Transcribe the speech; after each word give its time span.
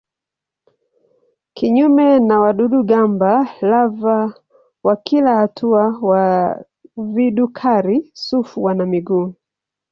Kinyume 1.55 2.05
na 2.27 2.35
wadudu-gamba 2.43 3.31
lava 3.71 4.33
wa 4.83 4.95
kila 4.95 5.35
hatua 5.35 5.99
wa 6.01 6.55
vidukari-sufu 6.97 8.63
wana 8.63 8.85
miguu. 8.85 9.33